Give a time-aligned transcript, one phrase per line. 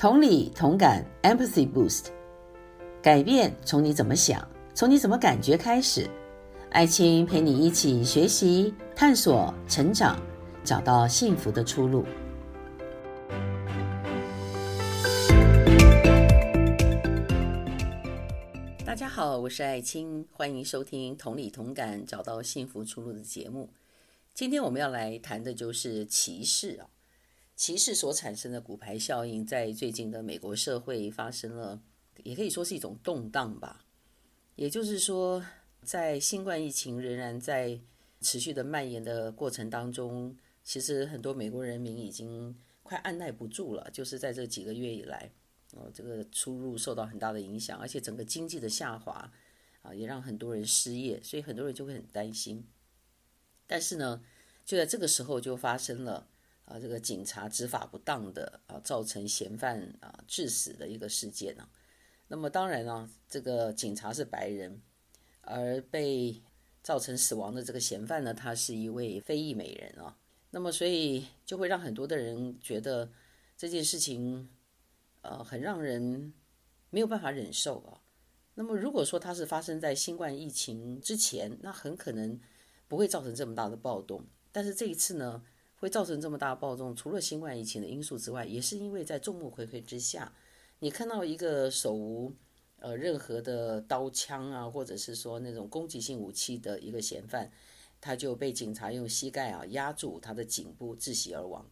[0.00, 2.06] 同理同感，Empathy Boost，
[3.02, 6.08] 改变从你怎么想，从你怎么感觉开始。
[6.70, 10.18] 爱青陪你一起学习、探索、成长，
[10.64, 12.06] 找到幸福的出路。
[18.86, 23.68] 大家好，我是爱青，欢迎收听《同理同感，找到幸福出路》的节目。
[24.32, 26.88] 今天我们要来谈的就是歧视啊。
[27.60, 31.78] 歧视所产生的骨牌效应，在最近的美国社会发生了，
[32.24, 33.84] 也可以说是一种动荡吧。
[34.56, 35.44] 也就是说，
[35.82, 37.78] 在新冠疫情仍然在
[38.22, 43.90] 持续的蔓延的过程当中，其实很多美国人民已经快按捺不住了。
[43.92, 45.30] 就是在这几个月以来，
[45.74, 49.30] 哦，这个出入受到很大的影响，而且整个经济的下滑
[49.82, 52.66] 啊，也让很多人失业，所以很多人就会很担心。
[53.66, 54.22] 但是呢，
[54.64, 56.26] 就在这个时候就发生了。
[56.70, 61.68] 啊，这个警察执法不当的啊，造成嫌犯啊致死的一个事件呢。
[62.28, 64.80] 那么当然呢，这个警察是白人，
[65.40, 66.40] 而被
[66.80, 70.16] 造成死亡的这个嫌犯呢，他是一位非裔美人啊。
[70.52, 73.10] 那么所以就会让很多的人觉得
[73.56, 74.48] 这件事情，
[75.22, 76.32] 呃，很让人
[76.90, 77.98] 没有办法忍受啊。
[78.54, 82.38] 那么如果说它是发生在新冠疫情之前，那很可能
[82.86, 84.24] 不会造成这么大的暴动。
[84.52, 85.42] 但是这一次呢，
[85.80, 90.30] 会造成这么大暴动，除了新冠疫情的因素之外，也是因为在众目睽睽之下，
[90.78, 92.34] 你看到一个手无
[92.80, 97.50] 呃任何的刀枪啊，或者是说那种攻击性武器的一个嫌犯，
[97.98, 101.64] 他就被警察用膝盖啊压住他的颈部窒息而亡。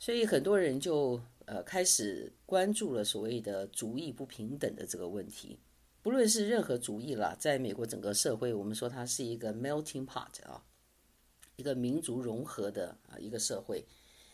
[0.00, 5.60] 所以很多人就呃开始关注了所谓的族裔不平等的这个问题，
[6.02, 10.64] 不论是任何族裔啦，在美国整个社会，我们说它是一个 melting pot 啊。
[11.56, 13.84] 一个民族融合的啊一个社会，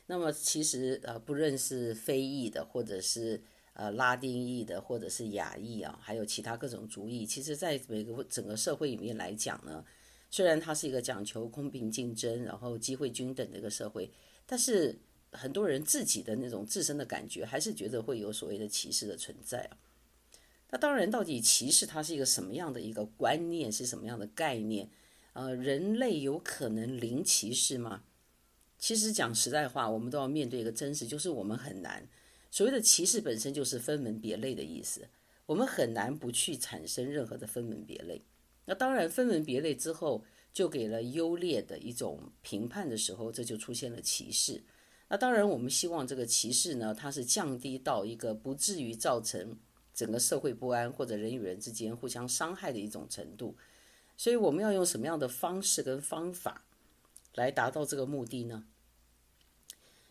[0.07, 3.43] 那么其实呃不论是非裔的，或者是
[3.75, 9.85] 呃拉丁裔的，或者是亚裔啊，还有其他各种族裔，其实在每个整个社会里面来讲呢，
[10.31, 14.11] 虽然它是一个讲求公平竞争，然后机会均等的一个社会，
[14.47, 14.99] 但是
[15.33, 19.77] 很多人自己的那种自身的感觉，还是觉得会有所谓的歧视的存在啊。
[20.71, 24.89] 那当然，到底歧视它是一个什么样的一个观念，是什么样的概念？
[25.39, 28.03] 呃，人类有可能零歧视吗？
[28.77, 32.09] 其实讲实在话，我们都要面对一个真实，就是我们很难。
[32.51, 35.07] 所谓的歧视本身就是分门别类的意思，
[35.47, 38.21] 我们很难不去产生任何的分门别类。
[38.65, 44.65] 那当然，分门别类之后，就给了优劣的一种评判的时候，这就出现了歧视。
[45.07, 49.57] 那当然，我们希望这个歧视呢，它是降低到一个不至于造成
[49.95, 53.57] 整个社会不安或者人与人之间互相伤害的一种程度。
[54.19, 56.65] 所以我们要用什么样的方式跟方法
[57.37, 58.67] 来达到这个目的呢？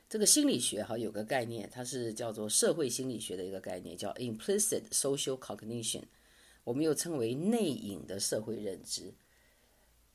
[0.08, 6.04] 这个心理学哈有个概念，它是叫做社会心理学的一个概念，叫 implicit social cognition，
[6.64, 9.14] 我们又称为内隐的社会认知。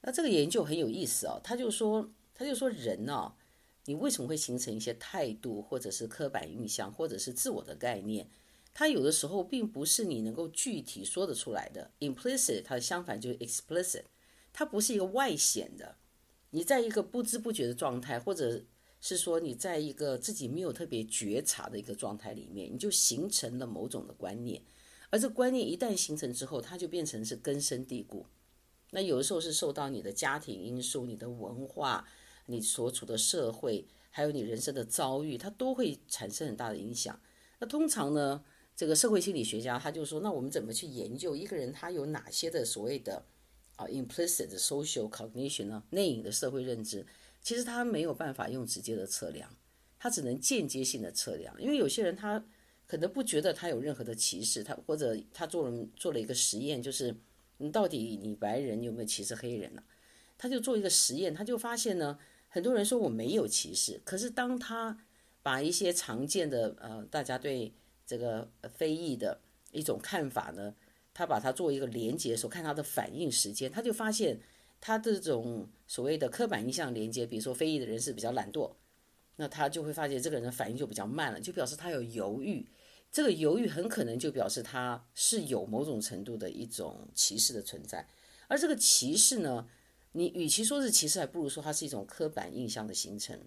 [0.00, 3.36] 那这个研究很有意思啊，他就说，他就说人啊，
[3.84, 8.30] 你为什么会形成一些态度，或者是刻板印象，或者是自我的概念？
[8.74, 14.04] 它有的时候并不是你能够具体说得出来的，implicit 它的相反就是 explicit，
[14.52, 15.96] 它不是一个外显的，
[16.50, 18.62] 你在一个不知不觉的状态，或者
[19.00, 24.62] 是说你在一个自己没有特别觉察的一个状态里面，你就形成了某种的观念，
[25.10, 28.26] 而这观念一旦形成之后，它就变成是根深蒂固。
[28.90, 32.06] 那有的时候是受到你的家庭因素、你的文化、
[32.46, 37.20] 你所处的社会，还有你人生的遭遇，它都会产生很大的影响。
[37.58, 38.44] 那通常呢，
[38.74, 43.24] 这个社会心理学家他就说：“那我们怎么去研究一个人他有哪些的所谓的
[43.76, 45.82] 啊 implicit social cognition 呢？
[45.90, 47.06] 内隐的社会认知，
[47.42, 49.54] 其实他没有办法用直接的测量，
[49.98, 51.54] 他只能间接性的测量。
[51.60, 52.44] 因为有些人他
[52.86, 57.14] 可能不觉得他有任何的歧视，他或者他做了做了一个实验，就是
[57.58, 59.82] 你到底你白人有没有歧视黑人呢？
[60.38, 62.18] 他就做一个实验，他就发现呢，
[62.48, 64.98] 很多人说我没有歧视，可是当他
[65.42, 67.72] 把一些常见的呃大家对
[68.12, 70.74] 这个非裔的一种看法呢，
[71.14, 74.38] 他把它做一个连接的时候，看他的反应时间，他就发现
[74.82, 78.70] 他这种所谓的刻板印象连接，比如说非裔的人是比较懒惰，
[79.36, 82.68] 那他就会发现这个人的反应就比较慢了，就表示他有犹豫，
[83.10, 88.06] 这个犹豫很可能就表示他是有某种程度的一种歧视的存在，
[88.46, 89.66] 而这个歧视呢，
[90.12, 93.40] 你与其说是歧视，还不如说它是一种刻板印象的形成，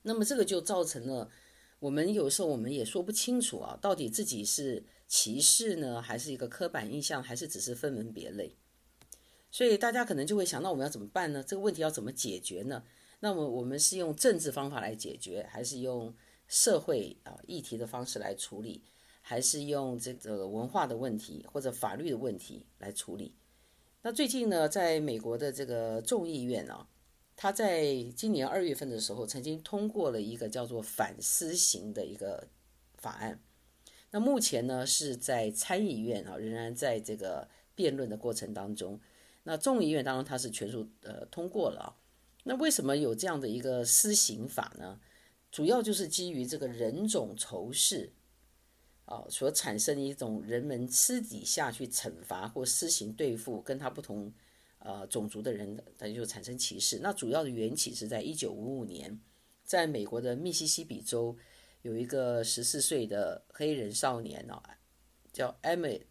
[0.00, 1.30] 那么这个就造成了。
[1.82, 8.54] 我们有时候我们也说不清楚啊，到底自己是歧视呢，还是一个刻板印象，还是只是分门别类？
[9.50, 11.42] 所以大家可能就会想，那我们要怎么办呢？
[11.42, 12.84] 这个问题要怎么解决呢？
[13.18, 16.14] 那么我们是用政治方法来解决，还是用
[16.46, 18.84] 社会啊议题的方式来处理，
[19.20, 23.34] 还是用这个文化的问题或者法律的问题来处理？
[24.02, 26.86] 那最近呢，在美国的这个众议院啊，
[27.42, 32.46] 他在今年二月份的时候，曾经通过了一个叫做反私刑的一个
[32.98, 33.40] 法案。
[34.12, 39.00] 那目前呢，是在参议院啊，仍然在这个辩论的过程当中。
[39.42, 41.96] 那众议院当中它是全数呃通过了。
[42.44, 45.00] 那为什么有这样的一个私刑法呢？
[45.50, 48.12] 主要就是基于这个人种仇视
[49.06, 54.32] 啊所产生的一种人们私底下去惩罚或施行对付跟他不同
[54.84, 56.98] 呃种族的人，他就产生歧视。
[57.02, 59.18] 那主要的缘起是在一九五五年，
[59.64, 61.36] 在美国的密西西比州
[61.82, 64.62] 有一个十四岁的黑人少年哦，
[65.32, 66.02] 叫 Emmett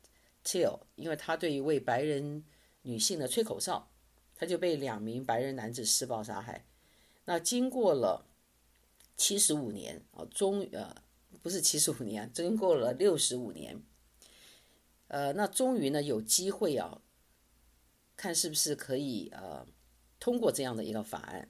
[0.44, 2.44] Till，因为他对一位白人
[2.81, 3.88] 女性的吹口哨。
[4.33, 6.65] 他就被两名白人男子施暴杀害。
[7.25, 8.25] 那经过了
[9.15, 10.95] 七十五年啊，终呃
[11.44, 13.79] 不是七十五年，经过了六十五年，
[15.09, 17.00] 呃，那终于呢有机会啊，
[18.21, 19.65] 看是不是可以呃
[20.19, 21.47] 通过这样的一个法案。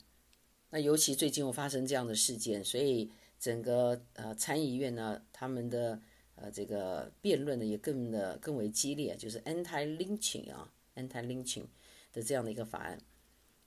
[0.70, 6.02] 那尤其最近又发生这样的事件，所以整个呃参议院呢，他们的
[6.36, 11.66] 呃这个辩论呢也更的更为激烈，就是 anti-lynching 啊，anti-lynching。
[12.14, 13.00] 的这样的一个法案，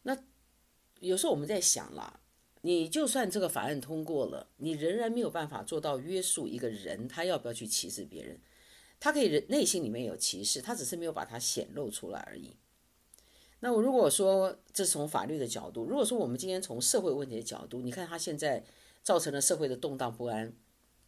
[0.03, 0.15] 那
[1.01, 2.21] 有时候我们在想啦，
[2.61, 8.39] 你就算这个法案通过了，你仍然没有办法做到约束一个人，他要不要去歧视别人？
[9.01, 12.55] 他可以人内心里面有歧视，他只是没有把它显露出来而已。
[13.65, 18.63] 那我如果说这是从法律的角度，如果说我们今天从社会问题的角度，你看他现在
[19.03, 20.53] 造成了社会的动荡不安，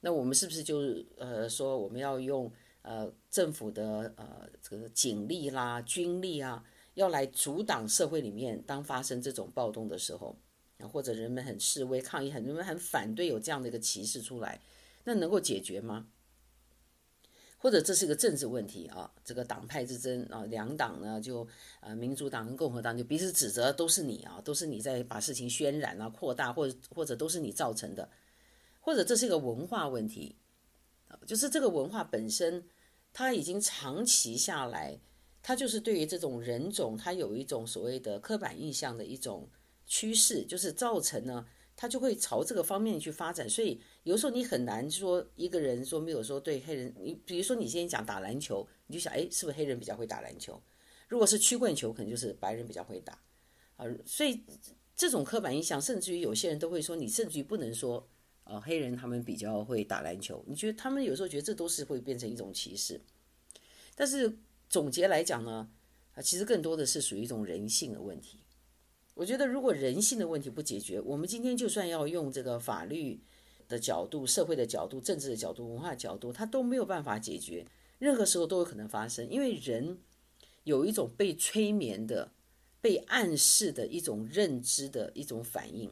[0.00, 0.78] 那我们是不是就
[1.18, 2.50] 呃说我们要用
[2.80, 6.64] 呃政府的呃这个警力啦、军力啊？
[6.94, 10.34] 要来阻挡社会里面，当发生这种暴动的时候，
[10.90, 14.58] 或者人们很示威抗议，很人们很反对有这样的一个歧视出来，
[15.04, 16.06] 那能够解决吗？
[17.66, 19.10] 或者这是一个政治问题啊？
[19.24, 21.44] 这个党派之争啊，两党呢就
[21.80, 28.08] 呃民主党跟共和党就彼此指责都是你啊，都是你在把事情渲染啊、扩大，或者或者都是你造成的，
[28.78, 30.36] 或者这是一个文化问题，
[31.26, 32.62] 就是这个文化本身
[33.12, 35.00] 它已经长期下来。
[35.42, 39.50] 它就是对于这种人种，它有一种所谓的刻板印象的一种
[39.86, 41.44] 趋势，就是造成呢，
[41.76, 43.48] 他就会朝这个方面去发展。
[43.48, 50.60] 所以有时候你很难说一个人说没有说对黑人，你比如说你今天讲打篮球，你就想，哎，是不是黑人比较会打篮球？
[51.06, 53.20] 如果是曲棍球，可能就是白人比较会打
[53.76, 53.84] 啊。
[54.04, 54.42] 所以
[54.96, 58.08] 这种刻板印象，甚至于有些人都会说，你甚至于不能说，
[58.44, 60.42] 呃，黑人他们比较会打篮球。
[60.48, 63.00] 你觉得他们有时候觉得这都是会变成一种歧视，
[63.94, 64.38] 但是。
[64.68, 65.70] 总结来讲呢，
[66.12, 68.40] 啊，其实更多的是属于一种人性的问题。
[69.16, 73.18] 我觉得，如果人性的问题不解决，我们今天就算要用这个法律
[73.66, 77.66] 的角度、社会的角度、政治的角度、文化角度，它都没有办法解决。
[77.98, 79.98] 任何时候都有可能发生，因为人
[80.64, 82.30] 有一种被催眠的、
[82.82, 85.90] 被暗示的一种认知的一种反应，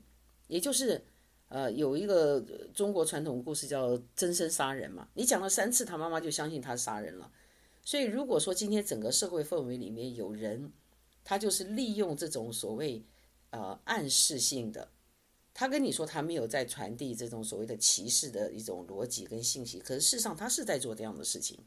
[0.49, 1.03] 也就是，
[1.49, 2.39] 呃，有一个
[2.75, 7.33] 中国传统故事叫“曾参杀人”嘛，你讲了三次，他妈妈就相信他杀人了。
[7.83, 10.71] 所以，如果说今天整个社会氛围里面有人，
[11.25, 13.03] 他就是利用这种所谓
[13.55, 14.89] 呃暗示性的，
[15.55, 21.59] 他跟你说他没有在传递这种所谓的歧视的一种逻辑跟信息，可是事实上他是在做这样的事情。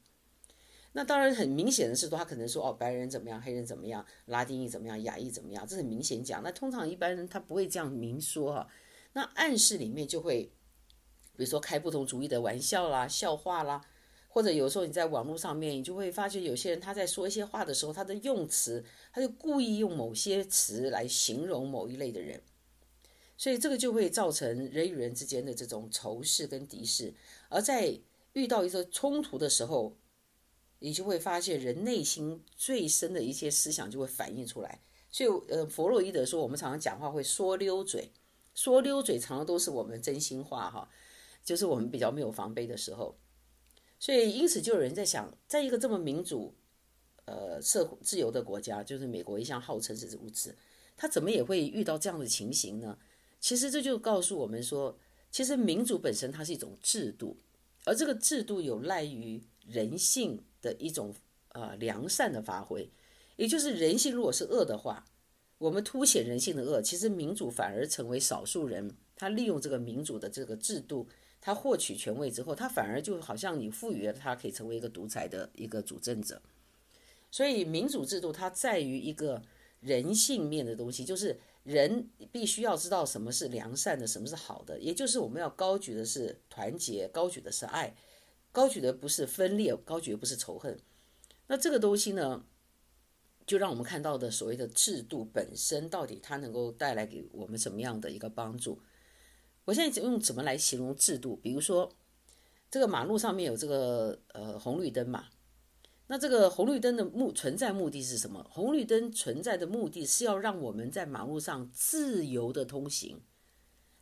[0.92, 6.44] 那当然很明显的是，他可能说哦，白人怎么样，黑人怎么样，拉丁裔怎么样，亚裔怎么样，这很明显讲。
[6.44, 8.68] 那通常一般人他不会这样明说哈，
[9.14, 10.52] 那暗示里面就会，
[11.38, 13.82] 比如说开不同主义的玩笑啦、笑话啦。
[14.28, 22.42] 或者有时候你在网络上面，你就会发觉有些人他在说一些话的时候，他的用词，他就故意用某些词来形容某一类的人，
[23.36, 27.14] 所以这个就会造成人与人之间的这种仇视跟敌视。
[27.50, 28.00] 而在
[28.34, 29.98] 遇到一个冲突的时候，
[30.80, 34.82] 你就会发现人内心最深的一些思想就会反映出来。
[35.10, 38.12] 所以，呃，弗洛伊德说，我们常常讲话会说溜嘴，
[38.54, 40.88] 说溜嘴常常都是我们真心话哈，
[41.44, 43.18] 就是我们比较没有防备的时候。
[44.00, 46.54] 所以，因此就有人在想，在一个这么民主、
[47.26, 50.56] 呃，社会自由的国家，就是美国一向号称是如此，
[50.96, 52.98] 他怎么也会遇到这样的情形呢？
[53.40, 54.98] 其实这就告诉我们说，
[55.32, 57.38] 其实民主本身它是一种制度，
[57.86, 61.14] 而这个制度有赖于人性的一种
[61.50, 62.88] 呃良善的发挥，
[63.36, 65.04] 也就是人性如果是恶的话，
[65.58, 71.08] 我们凸显人性的恶，其实民主反而成为少数人，他利用这个民主的这个制度。
[71.40, 76.42] 他获取权位之后，他反而就好像你赋予了他可以成为一个独裁的一个主政者。
[77.30, 79.42] 所以民主制度它在于一个
[79.82, 87.94] 人性面的东西，就是人必须要知道什么是良善的，什么是好的，也就是我们要高举的是团结，高举的是爱，
[88.52, 90.80] 高举的不是分裂，高举的不是仇恨。
[91.48, 92.46] 那这个东西呢，
[93.46, 98.80] 就让我们看到的所谓的制度本身，到底它能够带来给我们什么样的一个帮助？
[99.68, 101.36] 我现在用怎么来形容制度？
[101.36, 101.92] 比如说，
[102.72, 105.26] 这个马路上面有这个呃红绿灯嘛。
[106.08, 108.48] 那这个红绿灯的目存在目的是什么？
[108.50, 113.20] 红绿灯存在的目的是要让我们在马路上自由的通行，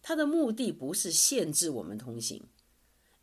[0.04, 2.44] 它的目的不是限制我们通行，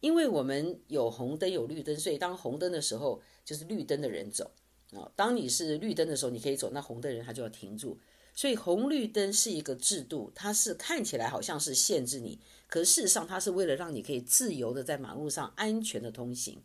[0.00, 4.50] 因为我们有红灯有绿灯，所以当红灯的时候就是绿灯的人走
[4.90, 7.96] 啊，当你是绿灯的时候你可以走，那红灯人他就要停住，
[8.34, 16.62] 所以红绿灯是一个制度，它是看起来好像是限制你，可事实上它是为了让你可以自由的在马路上安全的通行，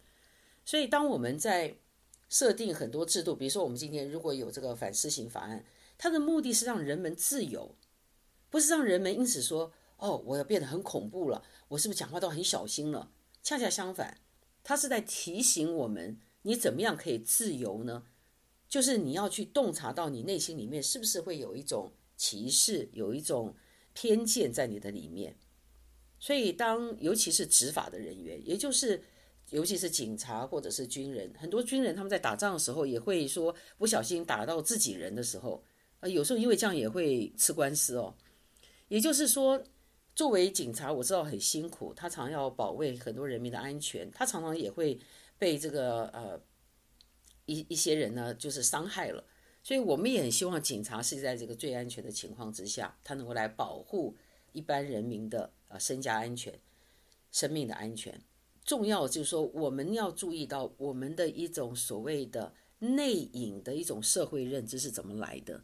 [0.64, 1.76] 所以当我们在
[2.30, 5.66] 设定很多制度，比如说我们今天如果有这个反私刑法案，
[5.98, 7.76] 它的目的是让人们自由，
[8.50, 13.12] 不是让人们因此说哦，我要变得很恐怖了，我是不是讲话都很小心了？
[13.44, 14.18] 恰恰相反，
[14.64, 18.04] 它是在提醒我们，你怎么样可以自由呢？
[18.68, 23.56] 就是你要去洞察到你内心里面是不是会有一种歧视，有一种
[23.94, 25.36] 偏见在你的里面。
[26.20, 29.04] 所以当尤其是执法的人员，也就是。
[29.52, 35.64] 尤其是警察或者是军人，很多军人他们在打仗的时候也会说不小心打到自己人的时候，
[36.02, 38.14] 啊，有时候因为这样也会吃官司哦。
[38.90, 39.64] 也就是说，
[40.14, 45.00] 作为警察，我知道很辛苦，他常要保卫很多人民的安全，他常常也会
[45.38, 46.38] 被这个呃
[47.48, 49.24] 一一些人呢就是伤害了。
[49.64, 54.16] 所以我们也很希望警察是在这个最安全的情况之下，他能够来保护
[54.54, 56.58] 一般人民的呃身家安全、
[57.32, 58.22] 生命的安全。
[58.64, 65.62] 重要就是说，我们要注意到我们的一种所谓的内隐的一种社会认知是怎么来的。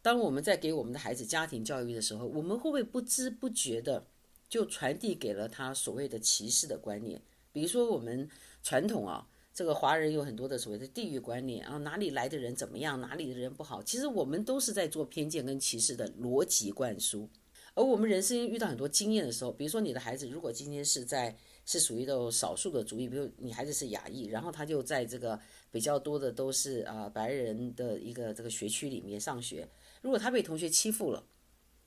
[0.00, 4.06] 当我们在给我们的孩子家庭教育的时候，我们会不会不知不觉的
[4.48, 7.20] 就传递给了他所谓的歧视的观念？
[7.52, 8.26] 比如说，我们
[8.62, 13.82] 传统啊，这个华人有很多的所谓的地域观念啊，哪里来的人怎么样，哪里的人不好。
[13.82, 17.28] 其实我们都是在做偏见跟歧视的逻辑灌输。
[17.74, 25.36] 而我们人生遇到很多经验的时候，比如说你的孩子如果今天是在是属于的少数的族裔，比如你孩子是亚裔，然后他就在这个
[25.72, 29.68] 比较多的都是啊、白人的一个这个学区里面上学。
[30.00, 31.20] 如果他被同学欺负了，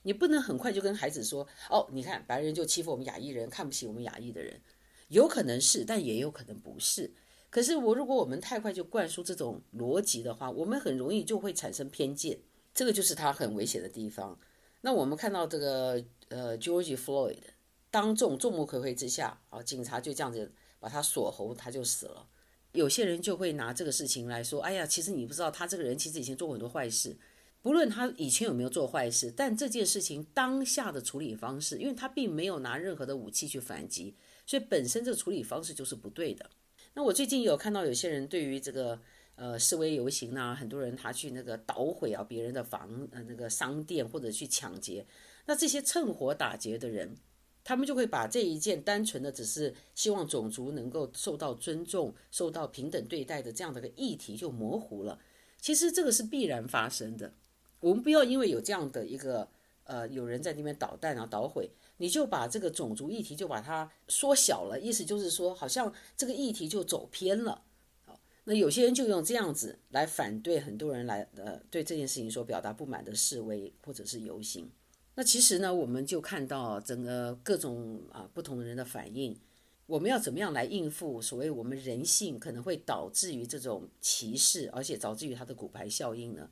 [0.04, 4.60] 你不能很快就跟孩子说：“哦，你看白人就欺负我们亚裔人，看不起我们亚裔的人。”
[5.08, 7.14] 有可能是，但也有可能不是。
[7.52, 12.40] 可是我如果我们太快就灌输这种逻辑的话，我们很容易就会产生偏见，
[12.74, 14.40] 这个就是他很危险的地方。
[14.82, 17.38] 那我们看到这个呃，George Floyd。
[17.92, 22.26] 当众众目睽睽之下，啊，警察就这样子把他锁喉，他就死了。
[22.72, 27.18] 有些人就会拿这个事情来说，哎呀，其实你不知道，他这个人其实以前做过很多坏事。
[27.62, 34.16] 不论他以前有没有做坏事，但这件事情当下的处理方式，因为他并没有拿任何的武器去反击，
[34.48, 36.50] 所以本身这处理方式就是不对的。
[36.94, 39.00] 那我最近有看到有些人对于这个
[39.36, 45.06] 呃示威游行啊，很多人他去那个捣毁啊别人的房呃那个商店或者去抢劫，
[45.46, 47.16] 那这些趁火打劫的人。
[47.64, 55.20] 他们就会把这一件单纯的只是希望种族能够受到尊重、受到平等对待的这样的一个议题就模糊了。
[55.60, 57.36] 其实这个是必然发生的。
[57.80, 59.48] 我们不要因为有这样的一个
[59.84, 61.70] 呃有人在那边捣蛋啊、捣毁，
[62.02, 64.80] 你就把这个种族议题就把它缩小了。
[64.80, 67.62] 意思就是说，好像这个议题就走偏了。
[68.44, 74.68] 那有些人就用这样子来反对很多人来呃对这件事情所表达不满的示威或者是游行。
[75.14, 79.38] 那其实呢，我们就看到整个各种啊不同的人的反应，
[79.86, 86.50] 我们要怎么样来应付所谓我们人性可能会导致于这种歧视，而且导致于它的骨牌效应呢？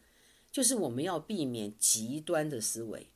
[0.51, 3.07] 就是我们要避免极端的思维，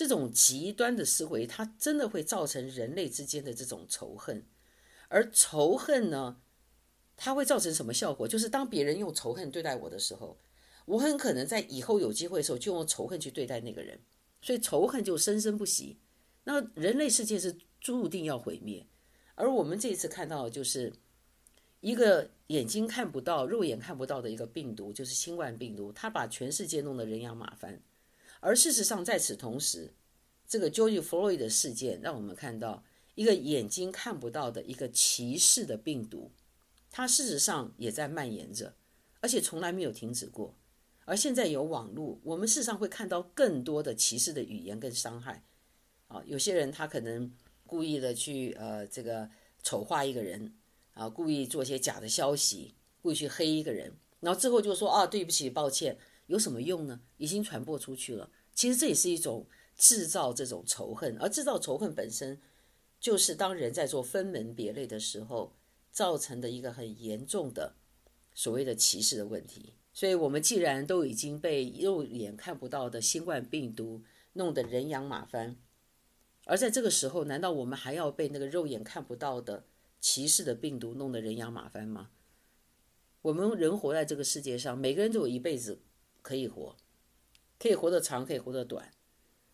[0.00, 4.46] 这种极端的思维，它真的会造成人类之间的这种仇恨，
[5.08, 6.40] 而仇恨呢，
[7.18, 8.26] 它会造成什么效果？
[8.26, 10.38] 就是当别人用仇恨对待我的时候，
[10.86, 14.00] 我很可能在以后有机会的时候就用仇恨去对待那个人。
[14.40, 15.98] 所以仇恨就生生不息，
[16.44, 18.86] 那人类世界是注定要毁灭。
[19.34, 20.90] 而我们这一次看到的就是
[21.80, 27.82] 一个眼睛看不到、肉眼看不到的一个病毒，就是新冠病毒，它把全世界弄得人仰马翻。
[28.40, 29.92] 而事实上，在此同时，
[30.48, 32.82] 这个 George Floyd 的事件让我们看到
[33.14, 36.32] 一个眼睛看不到的一个歧视的病毒，
[36.90, 38.74] 它事实上也在蔓延着，
[39.20, 40.54] 而且从来没有停止过。
[41.04, 45.44] 而现在有网络，我们事实上会看到更多的歧视的语言跟伤害。
[46.08, 47.32] 啊，有些人他可能
[47.66, 49.28] 故意的去呃这个
[49.62, 50.54] 丑化一个人，
[50.94, 55.98] 啊，故意做些假的消息，故意去黑一个人，然后之后就说啊对不起，抱歉，
[56.30, 57.00] 有什么用呢？
[57.16, 62.40] 已经传播出去了，其实这也是一种制造这种仇恨，而制造仇恨本身，
[63.00, 65.56] 就是当人在做分门别类的时候，
[65.90, 67.74] 造成的一个很严重的
[68.32, 69.74] 所谓的歧视的问题。
[69.92, 75.56] 所以，我们既然都已经被肉眼看不到的新冠病毒弄得人仰马翻，
[76.44, 79.64] 而在这个时候，难道我们还要被那个肉眼看不到的
[80.00, 82.10] 歧视的病毒弄得人仰马翻吗？
[83.22, 85.80] 我们人活在这个世界上，每个人都有一辈子
[86.22, 86.76] 可以活，
[87.58, 88.92] 可以活得长，可以活得短。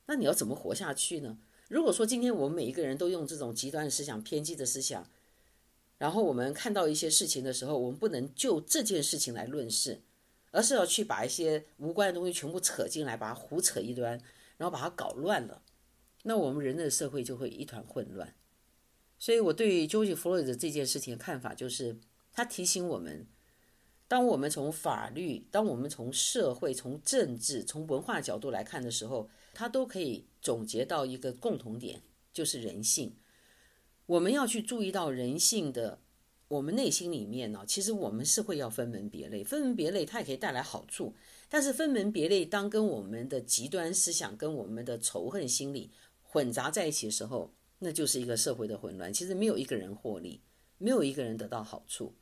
[0.06, 1.38] 那你要怎么活下去呢？
[1.68, 5.08] 如果说今天我们每一个人都用这种极端的思想、偏激的思想，
[5.99, 10.02] 然后我们看到一些事情的时候，我们不能就这件事情来论事。
[10.52, 14.12] 而是要去把一些无关的东西全部扯进来，把它胡扯一端，
[14.56, 15.61] 然后把它搞乱了，
[16.23, 18.35] 那我们人类的社会就会一团混乱。
[19.18, 21.99] 所以，我对于 George Floyd 这件事情的看法就是，
[22.32, 23.26] 他提醒我们：
[24.08, 33.14] 当我们从法律、当我们从社会、从政治、从文化角度来看的时候，它都可以总结到一个共同点，就是人性。
[34.06, 36.00] 我们要去注意到人性的。
[36.48, 41.12] 我们内心里面呢，其实我们是会要分门别类，分门别类它也可以带来好处，
[41.48, 45.90] 但是分门别类当跟我们的极端思想跟我们的仇恨心理
[46.22, 49.12] 混杂在一起的时候，那就是一个社会的混乱。
[49.12, 50.40] 其实没有一个人获利，
[50.78, 52.14] 没有一个人得到好处，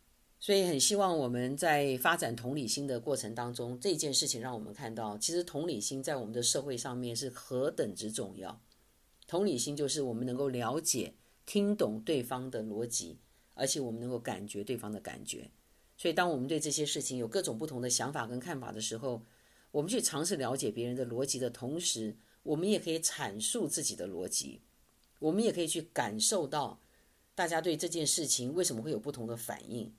[0.44, 8.60] 所以很希望我们在发展同理心的过程当中，这件事情让我们看到，其实同理心在我们的社会上面是何等之重要。
[9.26, 11.14] 同理心就是我们能够了解、
[11.46, 13.16] 听懂对方的逻辑。
[13.54, 15.50] 而且我们能够感觉对方的感觉，
[15.96, 19.22] 所以当我们对这些事情有各种不同的想法跟看法的时候，
[19.70, 24.60] 我们去尝试了解别人的逻辑的同时，我们也可以阐述自己的逻辑，
[25.20, 26.80] 我们也可以去感受到
[27.34, 29.90] 大家对这件事情为什么会有不同的反应。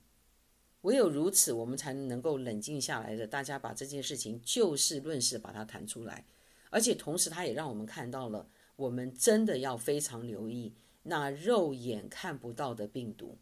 [0.86, 6.24] 唯有如此，我们才能够冷静下来的，大家把这件事情就事论事把它谈出来，
[6.70, 13.36] 而且同时，它也让我们看到了，我们真的要非常留意那肉眼看不到的病毒。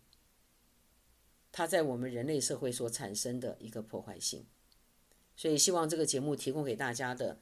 [1.53, 4.47] 它在我们人类社会所产生的一个破坏性，
[5.37, 7.39] 所以希望这个节目提供给大家的，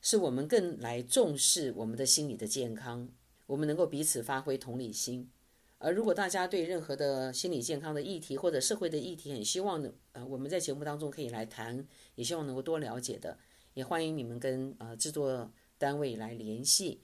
[0.00, 3.10] 是我们更来重视我们的心理的健康，
[3.44, 5.30] 我们能够彼此发挥同理心。
[5.84, 13.36] 而如果大家对任何的心理健康的议题或者社会的议题，很希望呢，呃，我们在节目当中可以来谈，也希望能够多了解的，
[13.74, 17.00] 也欢迎你们跟呃制作单位来联系，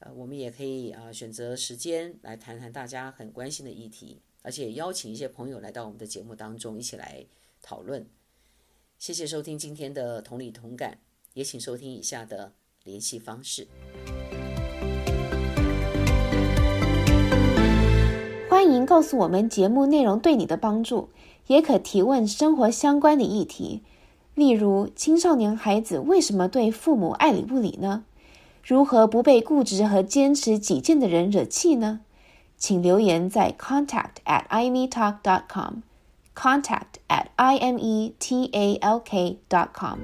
[0.00, 4.20] 呃，我们也可以啊选择时间来谈谈大家很关心的议题。
[4.42, 7.24] 而且邀请一些朋友来到我们的节目当中，一起来
[7.62, 8.04] 讨论。
[8.98, 10.98] 谢谢收听今天的同理同感，
[11.34, 12.52] 也请收听以下的
[12.82, 13.68] 联系方式。
[18.66, 21.10] 欢迎告诉我们节目内容对你的帮助，
[21.48, 23.82] 也可提问生活相关的议题，
[24.34, 28.04] 例如青少年孩子为什么对父母爱理不理呢？
[28.64, 32.00] 如何不被固执和坚持己见的人惹气呢？
[32.56, 39.98] 请留言在 contact at imetalk dot com，contact at i m e t a l k dot com。